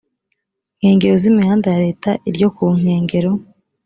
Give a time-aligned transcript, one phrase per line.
[0.79, 3.31] nkengero z imihanda ya leta iryo ku nkengero